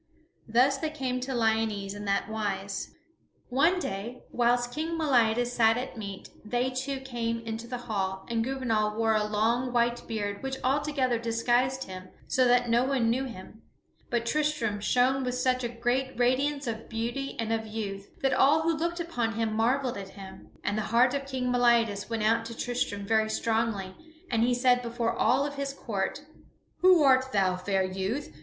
[0.47, 2.89] Thus they came to Lyonesse in that wise.
[2.89, 3.79] [Sidenote: How Tristram returns to Lyonesse] One
[4.17, 8.95] day whilst King Meliadus sat at meat, they two came into the hall, and Gouvernail
[8.95, 13.61] wore a long white beard which altogether disguised him so that no one knew him.
[14.09, 18.63] But Tristram shone with such a great radiance of beauty and of youth that all
[18.63, 20.49] who looked upon him marvelled at him.
[20.63, 23.93] And the heart of King Meliadus went out to Tristram very strongly,
[24.31, 26.23] and he said before all of his court,
[26.77, 28.35] "Who art thou, fair youth?